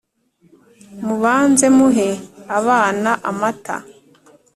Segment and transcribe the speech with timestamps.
[1.05, 2.09] mubanze muhe
[2.57, 3.75] abana amata